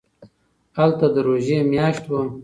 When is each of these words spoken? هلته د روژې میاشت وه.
هلته 0.77 1.05
د 1.13 1.15
روژې 1.27 1.57
میاشت 1.71 2.03
وه. 2.09 2.21